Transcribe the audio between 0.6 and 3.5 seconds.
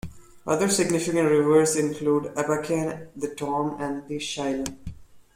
significant rivers include the Abakan, the